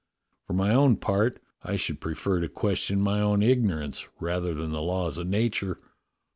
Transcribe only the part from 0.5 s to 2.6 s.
my own part, I should prefer to